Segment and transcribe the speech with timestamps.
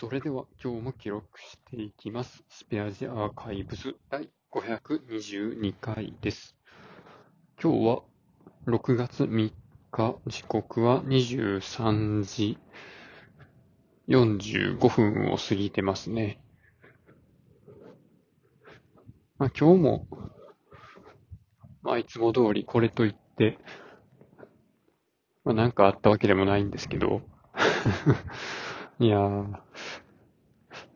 [0.00, 2.42] それでは今日も記録していきます。
[2.48, 6.56] スペアジアーカイブス第522回です。
[7.62, 8.02] 今日は
[8.66, 9.52] 6月3
[9.90, 12.56] 日、時刻は23時
[14.08, 16.40] 45分を過ぎてますね。
[19.36, 20.06] まあ、今日も、
[21.82, 23.58] まあ、いつも通りこれといって、
[25.44, 27.20] まあ、なんかあったわけでもないんですけど、
[29.00, 29.56] いやー、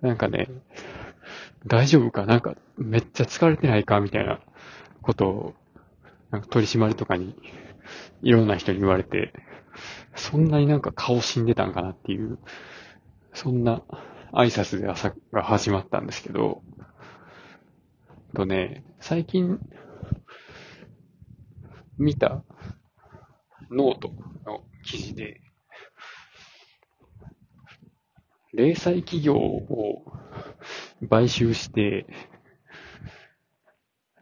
[0.03, 0.49] なんかね、
[1.67, 2.27] 大丈夫か？
[2.27, 4.01] なんか、めっちゃ疲れてないか？
[4.01, 4.41] みたいな
[5.01, 5.55] ことを、
[6.31, 7.35] なんか取り締まりとかに、
[8.21, 9.33] いろんな人に言われて、
[10.15, 12.39] そんなになんか顔死んでたんかなっていう、
[13.33, 13.83] そんな
[14.35, 16.63] 挨拶で朝が始まったんですけど、
[18.35, 19.59] とね、最近、
[21.97, 22.45] 見た
[23.71, 24.11] ノート
[24.45, 25.41] の記事で、
[28.57, 30.05] 零細企業を
[31.11, 32.07] 買収して、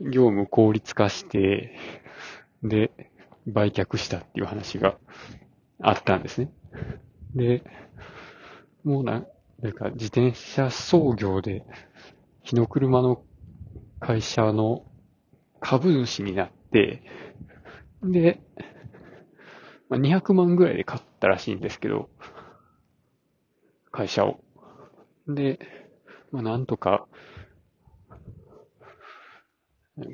[0.00, 1.77] 業務効率化して、
[2.62, 2.91] で、
[3.47, 4.97] 売却したっていう話が
[5.80, 6.50] あったんですね。
[7.34, 7.62] で、
[8.84, 9.25] もうな、
[9.60, 11.64] なんか自転車操業で、
[12.42, 13.22] 日の車の
[14.00, 14.84] 会社の
[15.60, 17.03] 株主になって、
[18.03, 18.41] で、
[19.91, 22.08] 200万ぐらいで買ったらしいんですけど、
[23.92, 24.40] 会社を。
[25.28, 25.58] で、
[26.32, 27.06] まあ、なんとか、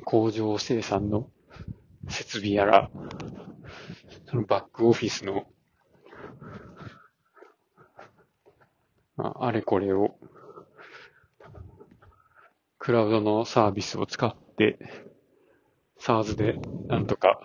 [0.03, 1.29] 工場生産の
[2.09, 2.91] 設備やら、
[4.29, 5.47] そのバックオフィスの、
[9.15, 10.19] まあ、あれこれを、
[12.77, 14.77] クラウドのサービスを使って、
[15.99, 17.39] SARS でなんとか、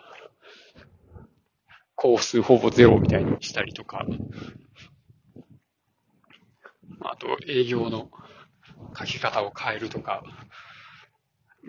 [1.95, 4.05] 工数ほぼゼロみたいにしたりとか、
[7.25, 8.11] と営業の
[8.97, 10.23] 書き方を変えるとか、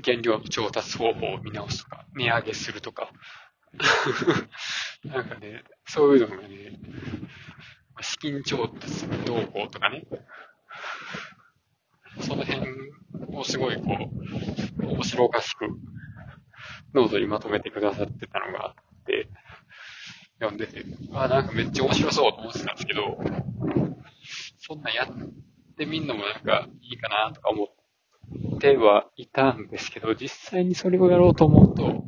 [0.04, 3.10] 原料の調達方法を見直すとか、値上げするとか。
[5.06, 6.80] なんかね、そういうのがね、
[8.02, 10.06] 資金調達どうこうとかね、
[12.20, 12.72] その辺
[13.34, 13.98] をすごいこ
[14.82, 15.68] う、面白おかしく、
[16.94, 19.30] ノートにまとめてくださってたのがあって、
[20.40, 23.18] 読んでて、あ、なんかめっちゃ面白そうと思ってたんですけど、
[24.68, 32.04] そんなんやってみんのもなんかいいかなとか思ってはいたんですけど、実際にそれをやろうと思うと、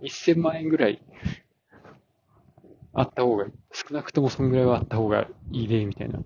[0.00, 1.02] 1000万円ぐらい
[2.92, 6.20] あった方が、少なくともそんぐらいはあった方がいいね、みたいな、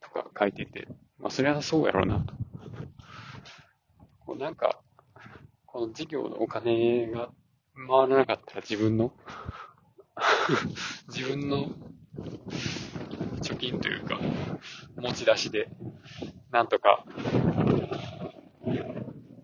[0.00, 0.88] とか書いてて、
[1.18, 2.32] まあそれはそうやろうなと。
[4.20, 4.80] こうなんか、
[5.66, 7.28] この事業のお金が
[7.74, 9.12] 回らなかったら自分の
[11.14, 11.68] 自分の
[13.50, 14.18] 貯金というか、
[14.96, 15.68] 持ち出しで、
[16.52, 17.04] なんとか、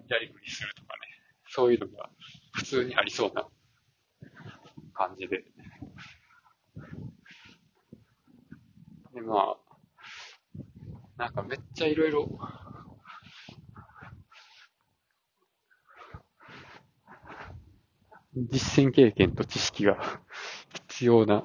[0.09, 1.00] やりくりするとかね、
[1.49, 2.09] そういうのが
[2.53, 3.49] 普通にありそうな
[4.94, 5.44] 感じで。
[9.12, 9.56] で、まあ、
[11.17, 12.38] なんかめっちゃいろいろ、
[18.37, 19.97] 実践経験と知識が
[20.91, 21.44] 必要な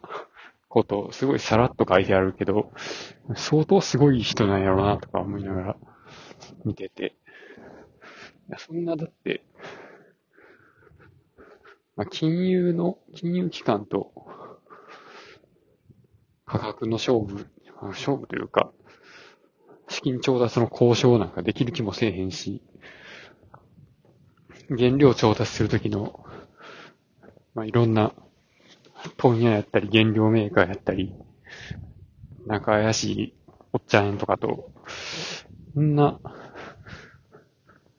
[0.71, 2.71] ことすごいさらっと書いてあるけど、
[3.35, 5.75] 相当すごい人なんやろうなとか思いながら
[6.63, 7.17] 見てて。
[8.47, 9.43] いやそんなだって、
[11.95, 14.11] まあ、金融の、金融機関と
[16.45, 17.47] 価格の勝負、
[17.81, 18.71] 勝負というか、
[19.89, 22.63] 資金調達の交渉なんかできる気もせえへんし、
[24.69, 26.25] 原料調達するときの、
[27.53, 28.13] まあ、いろんな
[29.17, 31.13] 問屋やったり、原料メーカーやったり、
[32.45, 33.33] なんか怪しい
[33.73, 34.69] おっちゃんとかと、
[35.73, 36.19] そんな、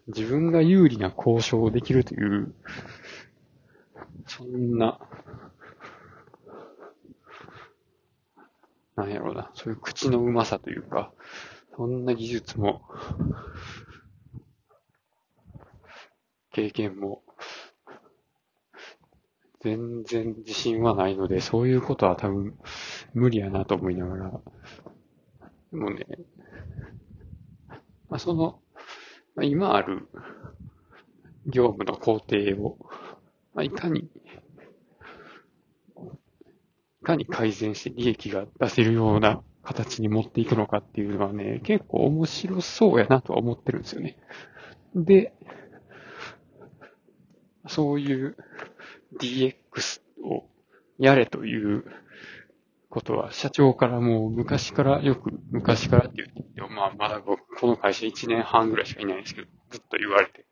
[0.09, 2.55] 自分が有利な交渉をできるという、
[4.27, 4.99] そんな、
[8.97, 11.13] なんやろうな、そういう口のうまさというか、
[11.77, 12.83] そんな技術も、
[16.53, 17.23] 経験も、
[19.63, 22.59] 全然自信はないので、そういうことは多分
[23.15, 24.41] 無理やなと思いながら。
[25.73, 26.05] でもね、
[28.09, 28.61] まあ、その、
[29.37, 30.09] まあ、今ある
[31.47, 32.77] 業務の工程を、
[33.55, 34.09] まあ、いかに、い
[37.05, 44.19] かに改善して利益が出せるような形に持っていくのかっていうのはね、結構面白そうやなとは思ってるんですよね。
[44.97, 45.33] で、
[47.69, 48.37] そういう
[49.21, 50.45] DX を
[50.99, 51.85] やれという
[52.89, 60.45] ことは、社長からもう昔からよく、昔からって言っても、まあまだ僕、この会社1年半ぐらいしかいないんですけど、ずっと言われて、い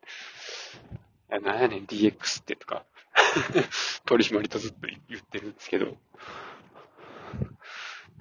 [1.29, 2.85] や、なんやねん DX ってとか、
[4.05, 5.97] 取締りとずっと言ってるんですけど、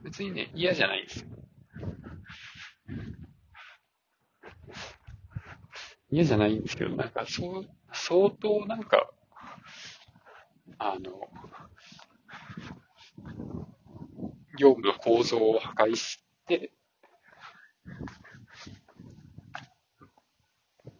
[0.02, 1.26] 別にね、嫌じゃないんですよ。
[6.10, 9.10] 嫌じゃないんですけど、なんか、そう、相当なんか、
[10.78, 11.28] あの、
[14.58, 16.72] 業務の構造を破壊して、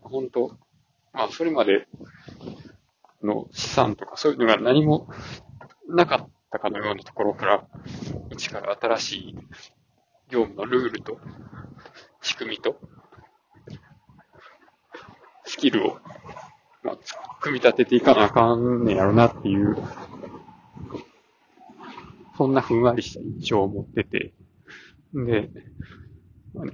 [0.01, 0.57] 本当
[1.13, 1.87] まあ、それまで
[3.23, 5.09] の資産とかそういうのが何も
[5.89, 7.69] なかったかのようなところから、
[8.31, 9.39] 一から新しい
[10.31, 11.19] 業務のルールと、
[12.23, 12.77] 仕組みと、
[15.45, 15.99] スキルを、
[16.83, 16.99] まあ、
[17.41, 19.77] 組み立てていかなあかんねやろなっていう、
[22.37, 24.33] そんなふんわりした印象を持ってて、
[25.13, 25.51] で、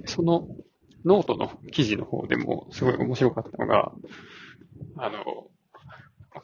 [0.05, 0.47] その
[1.03, 3.91] ノートの記事の方でもすごい面白かったのが、
[4.97, 5.23] あの、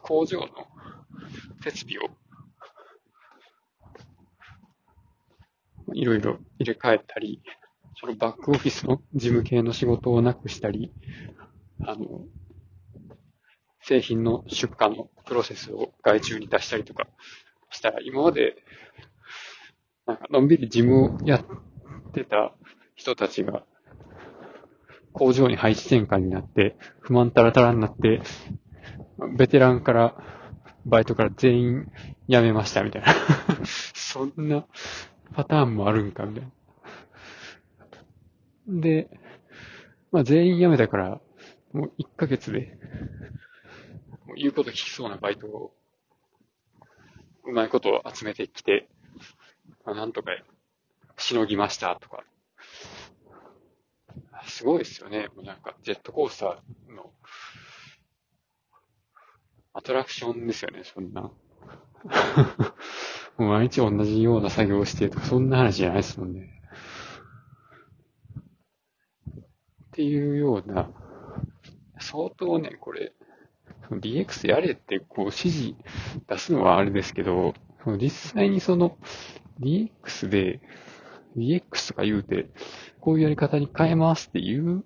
[0.01, 0.47] 工場の
[1.63, 2.09] 設備を
[5.93, 7.41] いろいろ入れ替えたり、
[7.99, 10.91] そのバックオフィスの事務系の仕事をなくしたり、
[11.85, 12.25] あの、
[13.83, 17.07] 製品の出荷のプロセスを外注に出したりとか
[17.69, 18.55] したら、今まで、
[20.05, 22.53] なんかのんびり事務をやってた
[22.95, 23.63] 人たちが、
[25.11, 28.21] 工場に配置転換になって、不満たらたらになって、
[29.37, 30.15] ベテランから、
[30.85, 31.91] バイトから全員
[32.27, 33.07] 辞めましたみたいな
[33.95, 34.65] そんな
[35.33, 36.51] パターンもあるんかみたい
[38.67, 38.81] な。
[38.81, 39.09] で、
[40.11, 41.21] まあ全員辞めたから、
[41.73, 42.77] もう1ヶ月で、
[44.25, 45.73] もう言うこと聞きそうなバイトを、
[47.45, 48.87] うまいことを集めてきて、
[49.85, 50.31] まあ、なんとか
[51.17, 52.23] しのぎましたとか。
[54.45, 55.27] すごいですよね。
[55.35, 57.11] もうなんか、ジェットコースターの
[59.73, 61.21] アトラクションですよね、そんな。
[63.37, 66.61] もう毎日同じような作業をしてとか、そんな話じゃないですもんね。
[69.27, 70.91] っていうような、
[71.99, 73.13] 相当ね、これ、
[73.91, 75.75] DX やれってこう指示
[76.27, 77.53] 出すのはあれですけど、
[77.99, 78.97] 実際にその
[79.59, 80.61] DX で、
[81.37, 82.49] DX とか言うて、
[82.99, 84.83] こういうやり方に変えますっていう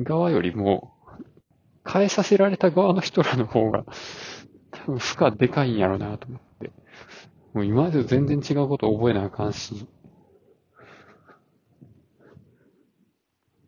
[0.00, 0.94] 側よりも、
[1.90, 3.84] 変えさせられた側の人らの方が、
[4.70, 6.70] 多分負荷でかいんやろうなと思って。
[7.54, 9.86] もう今までと全然違うことを覚えなあかんし、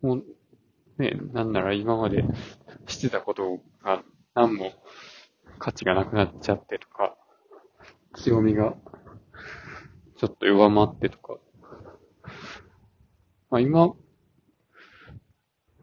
[0.03, 0.25] もう、
[0.99, 2.25] ね、なんなら今まで
[2.87, 4.03] してたことが
[4.35, 4.73] 何も
[5.59, 7.17] 価値がなくなっちゃってとか、
[8.15, 8.75] 強みが
[10.19, 11.38] ちょっと弱まってとか、
[13.50, 13.88] まあ今、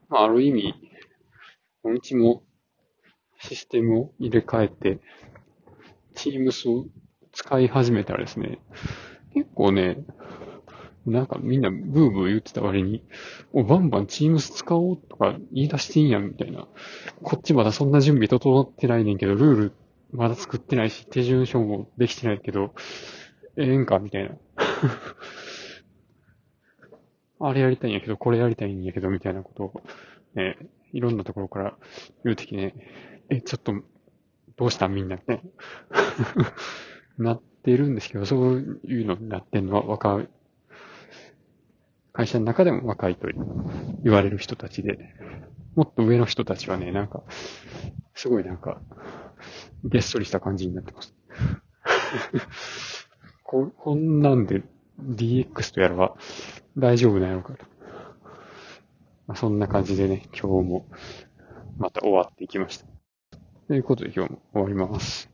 [0.07, 0.73] まあある意味、
[1.83, 2.43] うちも
[3.39, 4.99] システムを入れ替えて、
[6.15, 6.85] Teams を
[7.33, 8.59] 使い始めたらですね、
[9.33, 9.97] 結構ね、
[11.07, 13.01] なんかみんなブーブー言ってた割に、
[13.53, 16.67] お、バンバン Teams 使おうとか言い出していいんやんみたいな。
[17.23, 19.71] こっちまだそんな準備整ってないねんけど、ルール
[20.11, 22.73] まだ作ってないし、手順書もできてないけど、
[23.55, 24.31] ええんかみたいな。
[27.39, 29.81] あれやりたいんやけど、これやりたいんやけど、みたいなことを、
[30.35, 30.57] ね、
[30.91, 31.77] いろんなところから
[32.23, 32.73] 言うてきね、
[33.29, 33.73] え、ちょっと、
[34.55, 35.41] どうしたみんなね。
[37.17, 40.29] なってるんですけど、そういうのになってんのは若い、
[42.17, 43.27] 会社の中でも若いと
[44.03, 44.97] 言われる人たちで、
[45.75, 47.21] もっと上の人たちはね、なんか、
[48.15, 48.81] すごいなんか、
[49.83, 51.15] げっそりした感じになってます。
[53.45, 54.63] こ、こんなんで
[54.99, 56.17] DX とやらは
[56.75, 57.65] 大丈夫なのかと。
[59.27, 60.87] まあ、そんな感じでね、今日も
[61.77, 62.87] また終わっていきました。
[63.67, 65.29] ということで今日も終わります。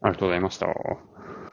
[0.00, 1.11] ありがとうございました。